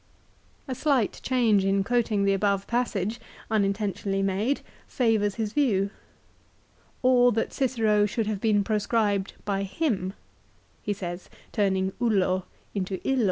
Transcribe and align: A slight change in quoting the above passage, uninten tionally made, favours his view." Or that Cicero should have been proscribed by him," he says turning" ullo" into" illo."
A 0.67 0.73
slight 0.73 1.19
change 1.21 1.63
in 1.63 1.83
quoting 1.83 2.23
the 2.23 2.33
above 2.33 2.65
passage, 2.65 3.19
uninten 3.51 3.93
tionally 3.93 4.23
made, 4.23 4.61
favours 4.87 5.35
his 5.35 5.53
view." 5.53 5.91
Or 7.03 7.31
that 7.33 7.53
Cicero 7.53 8.07
should 8.07 8.25
have 8.25 8.41
been 8.41 8.63
proscribed 8.63 9.33
by 9.45 9.61
him," 9.61 10.13
he 10.81 10.91
says 10.91 11.29
turning" 11.51 11.91
ullo" 12.01 12.45
into" 12.73 12.99
illo." 13.07 13.19